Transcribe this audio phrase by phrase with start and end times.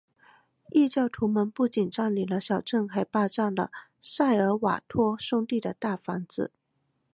[0.71, 3.69] 异教徒们不仅占领了小镇还霸占了
[4.01, 6.51] 塞尔瓦托兄弟的大房子。